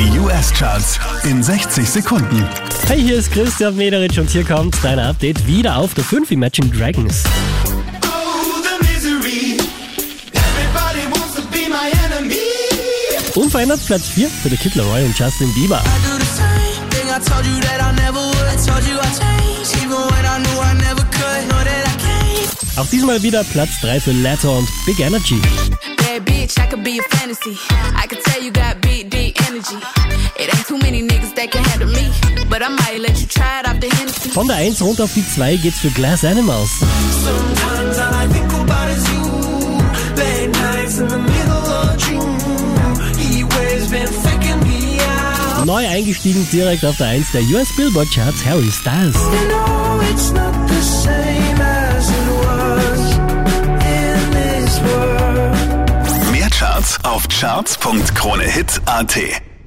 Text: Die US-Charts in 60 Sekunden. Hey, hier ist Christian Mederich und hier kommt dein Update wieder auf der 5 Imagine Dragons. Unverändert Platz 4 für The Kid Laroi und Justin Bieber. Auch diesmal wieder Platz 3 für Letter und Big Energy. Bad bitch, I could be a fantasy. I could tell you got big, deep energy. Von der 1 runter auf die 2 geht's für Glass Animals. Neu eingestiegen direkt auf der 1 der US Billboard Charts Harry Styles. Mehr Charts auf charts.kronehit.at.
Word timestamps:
Die 0.00 0.18
US-Charts 0.18 0.98
in 1.24 1.42
60 1.42 1.86
Sekunden. 1.86 2.48
Hey, 2.86 3.02
hier 3.02 3.16
ist 3.16 3.30
Christian 3.32 3.76
Mederich 3.76 4.18
und 4.18 4.30
hier 4.30 4.44
kommt 4.44 4.74
dein 4.82 4.98
Update 4.98 5.46
wieder 5.46 5.76
auf 5.76 5.92
der 5.92 6.04
5 6.04 6.30
Imagine 6.30 6.68
Dragons. 6.68 7.22
Unverändert 13.34 13.84
Platz 13.84 14.08
4 14.08 14.30
für 14.30 14.48
The 14.48 14.56
Kid 14.56 14.74
Laroi 14.74 15.04
und 15.04 15.18
Justin 15.18 15.52
Bieber. 15.52 15.82
Auch 22.76 22.86
diesmal 22.86 23.22
wieder 23.22 23.44
Platz 23.44 23.78
3 23.82 24.00
für 24.00 24.12
Letter 24.12 24.50
und 24.50 24.66
Big 24.86 24.98
Energy. 25.00 25.42
Bad 26.10 26.24
bitch, 26.24 26.56
I 26.58 26.66
could 26.66 26.82
be 26.82 26.98
a 26.98 27.16
fantasy. 27.16 27.58
I 27.94 28.06
could 28.08 28.22
tell 28.24 28.42
you 28.42 28.50
got 28.50 28.80
big, 28.80 29.10
deep 29.10 29.38
energy. 29.48 29.76
Von 34.34 34.46
der 34.46 34.56
1 34.56 34.82
runter 34.82 35.04
auf 35.04 35.14
die 35.14 35.26
2 35.26 35.56
geht's 35.56 35.78
für 35.78 35.90
Glass 35.90 36.24
Animals. 36.24 36.70
Neu 45.64 45.88
eingestiegen 45.88 46.46
direkt 46.52 46.84
auf 46.84 46.98
der 46.98 47.06
1 47.06 47.32
der 47.32 47.42
US 47.44 47.74
Billboard 47.76 48.10
Charts 48.12 48.44
Harry 48.44 48.70
Styles. 48.70 49.16
Mehr 56.30 56.50
Charts 56.50 57.02
auf 57.04 57.26
charts.kronehit.at. 57.28 59.49